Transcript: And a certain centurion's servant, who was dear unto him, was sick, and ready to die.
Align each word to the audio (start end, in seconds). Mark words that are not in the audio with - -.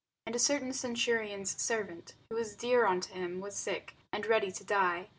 And 0.25 0.35
a 0.35 0.39
certain 0.39 0.73
centurion's 0.73 1.61
servant, 1.61 2.15
who 2.31 2.35
was 2.35 2.55
dear 2.55 2.87
unto 2.87 3.13
him, 3.13 3.39
was 3.39 3.55
sick, 3.55 3.93
and 4.11 4.25
ready 4.25 4.51
to 4.51 4.63
die. 4.63 5.09